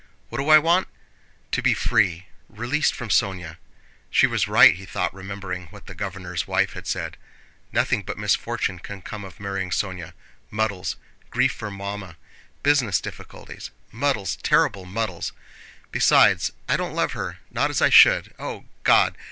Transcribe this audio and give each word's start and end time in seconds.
"What 0.29 0.39
do 0.39 0.49
I 0.49 0.57
want? 0.57 0.87
To 1.51 1.61
be 1.61 1.75
free, 1.75 2.25
released 2.49 2.95
from 2.95 3.09
Sónya... 3.09 3.57
She 4.09 4.25
was 4.25 4.47
right," 4.47 4.73
he 4.75 4.83
thought, 4.83 5.13
remembering 5.13 5.67
what 5.67 5.85
the 5.85 5.93
governor's 5.93 6.47
wife 6.47 6.73
had 6.73 6.87
said: 6.87 7.17
"Nothing 7.71 8.01
but 8.01 8.17
misfortune 8.17 8.79
can 8.79 9.03
come 9.03 9.23
of 9.23 9.39
marrying 9.39 9.69
Sónya. 9.69 10.13
Muddles, 10.49 10.95
grief 11.29 11.51
for 11.51 11.69
Mamma... 11.69 12.17
business 12.63 12.99
difficulties... 12.99 13.69
muddles, 13.91 14.37
terrible 14.37 14.85
muddles! 14.85 15.33
Besides, 15.91 16.51
I 16.67 16.77
don't 16.77 16.95
love 16.95 17.11
her—not 17.11 17.69
as 17.69 17.79
I 17.79 17.91
should. 17.91 18.33
O, 18.39 18.65
God! 18.83 19.15